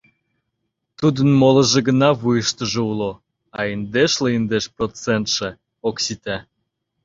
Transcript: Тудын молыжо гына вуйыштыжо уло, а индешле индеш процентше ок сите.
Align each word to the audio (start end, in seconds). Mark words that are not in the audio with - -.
Тудын 0.99 1.29
молыжо 1.41 1.79
гына 1.87 2.09
вуйыштыжо 2.21 2.81
уло, 2.91 3.11
а 3.57 3.59
индешле 3.73 4.29
индеш 4.37 4.65
процентше 4.77 5.49
ок 5.87 5.95
сите. 6.05 6.37